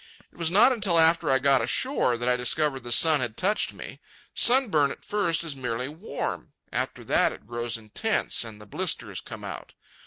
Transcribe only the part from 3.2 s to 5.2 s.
touched me. Sunburn at